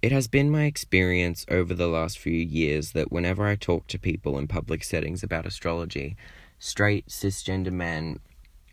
[0.00, 3.98] It has been my experience over the last few years that whenever I talk to
[3.98, 6.16] people in public settings about astrology,
[6.60, 8.20] straight cisgender men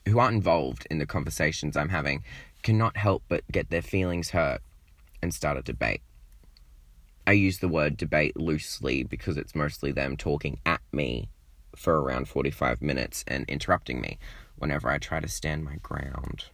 [0.07, 2.23] who aren't involved in the conversations I'm having
[2.61, 4.61] cannot help but get their feelings hurt
[5.19, 6.01] and start a debate.
[7.25, 11.29] I use the word debate loosely because it's mostly them talking at me
[11.75, 14.19] for around 45 minutes and interrupting me
[14.57, 16.45] whenever I try to stand my ground.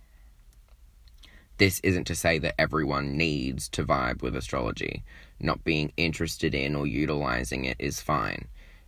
[1.61, 5.03] This isn't to say that everyone needs to vibe with astrology.
[5.39, 8.47] Not being interested in or utilizing it is fine.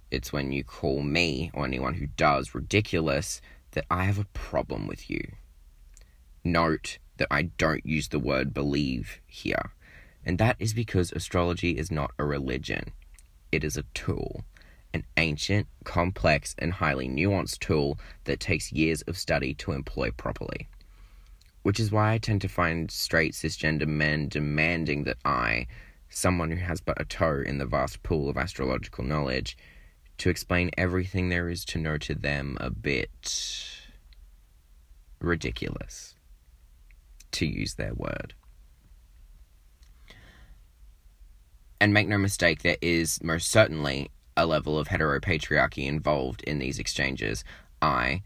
[0.10, 3.42] It's when you call me or anyone who does ridiculous
[3.74, 5.22] that I have a problem with you.
[6.44, 9.74] Note that I don't use the word believe here,
[10.26, 12.92] and that is because astrology is not a religion,
[13.52, 14.46] it is a tool.
[14.96, 20.70] An ancient, complex, and highly nuanced tool that takes years of study to employ properly.
[21.64, 25.68] Which is why I tend to find straight cisgender men demanding that I,
[26.10, 29.58] someone who has but a toe in the vast pool of astrological knowledge,
[30.18, 33.82] to explain everything there is to know to them a bit
[35.20, 36.16] ridiculous,
[37.32, 38.34] to use their word.
[41.80, 46.80] And make no mistake, there is most certainly a level of heteropatriarchy involved in these
[46.80, 47.44] exchanges.
[47.82, 48.24] I,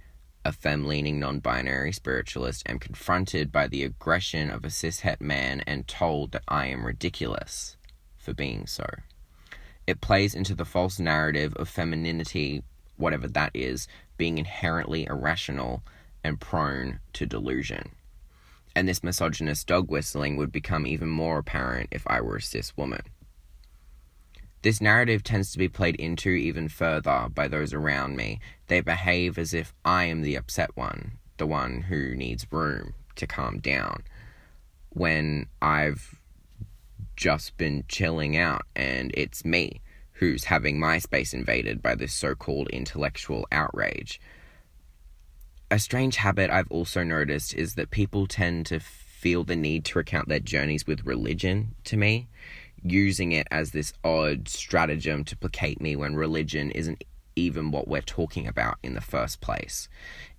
[0.47, 5.61] a femme leaning non binary spiritualist, am confronted by the aggression of a cishet man
[5.67, 7.75] and told that I am ridiculous
[8.15, 8.85] for being so.
[9.85, 12.63] It plays into the false narrative of femininity,
[12.95, 15.83] whatever that is, being inherently irrational
[16.23, 17.89] and prone to delusion.
[18.73, 22.75] And this misogynist dog whistling would become even more apparent if I were a cis
[22.77, 23.01] woman.
[24.61, 28.39] This narrative tends to be played into even further by those around me.
[28.67, 33.27] They behave as if I am the upset one, the one who needs room to
[33.27, 34.03] calm down,
[34.89, 36.19] when I've
[37.15, 39.81] just been chilling out and it's me
[40.13, 44.19] who's having my space invaded by this so called intellectual outrage.
[45.69, 49.97] A strange habit I've also noticed is that people tend to feel the need to
[49.97, 52.27] recount their journeys with religion to me,
[52.83, 57.03] using it as this odd stratagem to placate me when religion isn't
[57.35, 59.87] even what we're talking about in the first place.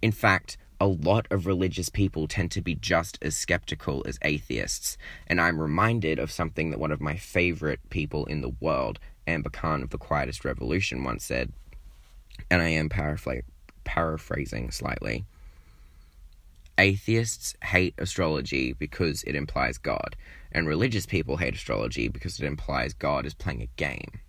[0.03, 4.97] In fact, a lot of religious people tend to be just as skeptical as atheists,
[5.27, 9.51] and I'm reminded of something that one of my favorite people in the world, Amber
[9.51, 11.53] Khan of the Quietest Revolution, once said,
[12.51, 13.43] and I am paraphr-
[13.85, 15.25] paraphrasing slightly.
[16.79, 20.15] Atheists hate astrology because it implies God,
[20.53, 24.21] and religious people hate astrology because it implies God is playing a game.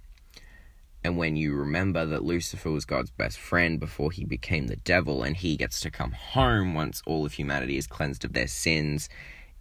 [1.04, 5.22] And when you remember that Lucifer was God's best friend before he became the devil,
[5.24, 9.08] and he gets to come home once all of humanity is cleansed of their sins,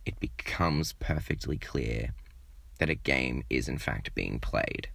[0.07, 2.15] it becomes perfectly clear
[2.79, 4.89] that a game is in fact being played.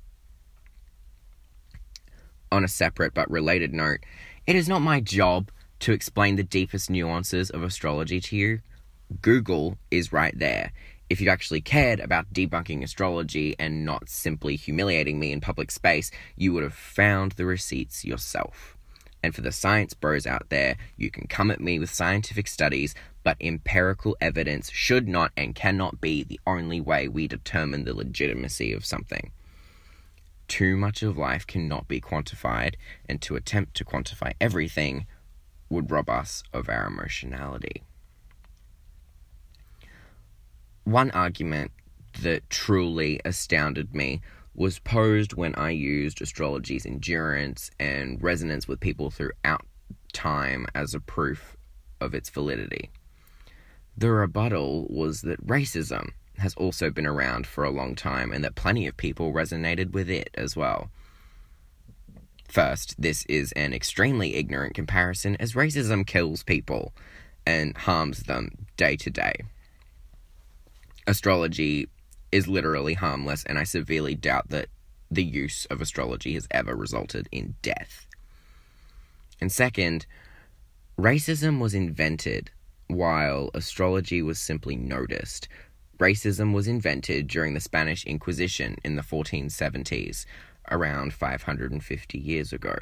[2.51, 3.99] On a separate but related note,
[4.47, 5.51] it is not my job
[5.83, 8.61] to explain the deepest nuances of astrology to you.
[9.21, 10.71] Google is right there.
[11.09, 16.09] If you actually cared about debunking astrology and not simply humiliating me in public space,
[16.37, 18.77] you would have found the receipts yourself.
[19.21, 22.95] And for the science bros out there, you can come at me with scientific studies,
[23.21, 28.71] but empirical evidence should not and cannot be the only way we determine the legitimacy
[28.71, 29.33] of something.
[30.47, 32.75] Too much of life cannot be quantified,
[33.09, 35.07] and to attempt to quantify everything
[35.73, 37.83] would rob us of our emotionality.
[40.83, 41.71] One argument
[42.21, 44.21] that truly astounded me
[44.53, 49.65] was posed when I used astrology's endurance and resonance with people throughout
[50.11, 51.57] time as a proof
[51.99, 52.91] of its validity.
[53.97, 58.55] The rebuttal was that racism has also been around for a long time and that
[58.55, 60.89] plenty of people resonated with it as well.
[62.53, 66.93] First, this is an extremely ignorant comparison as racism kills people
[67.47, 69.33] and harms them day to day.
[71.07, 71.89] Astrology
[72.31, 74.67] is literally harmless, and I severely doubt that
[75.09, 78.05] the use of astrology has ever resulted in death.
[79.41, 80.05] And second,
[80.95, 82.51] racism was invented
[82.85, 85.47] while astrology was simply noticed.
[85.97, 90.27] Racism was invented during the Spanish Inquisition in the 1470s,
[90.71, 92.75] around 550 years ago.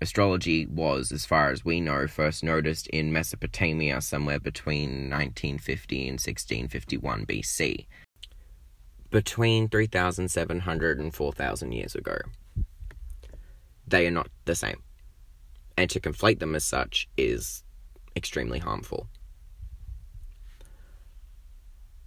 [0.00, 6.14] Astrology was, as far as we know, first noticed in Mesopotamia somewhere between 1950 and
[6.14, 7.86] 1651 BC,
[9.10, 12.16] between 3,700 and 4,000 years ago.
[13.86, 14.82] They are not the same,
[15.76, 17.62] and to conflate them as such is
[18.16, 19.08] extremely harmful.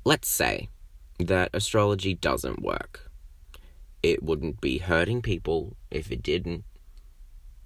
[0.04, 0.70] Let's say
[1.20, 3.10] that astrology doesn't work.
[4.06, 6.64] It wouldn't be hurting people if it didn't.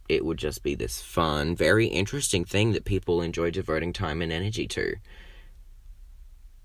[0.07, 4.31] It would just be this fun, very interesting thing that people enjoy devoting time and
[4.31, 4.95] energy to.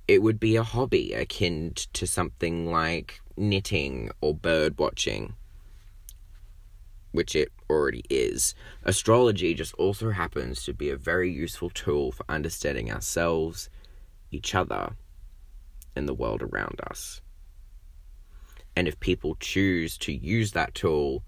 [0.06, 5.34] It would be a hobby akin to something like knitting or bird watching,
[7.10, 8.54] which it already is.
[8.84, 13.68] Astrology just also happens to be a very useful tool for understanding ourselves,
[14.30, 14.94] each other,
[15.96, 17.20] and the world around us.
[18.76, 21.22] And if people choose to use that tool,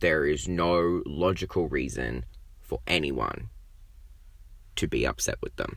[0.00, 2.24] there is no logical reason
[2.60, 3.48] for anyone
[4.76, 5.76] to be upset with them.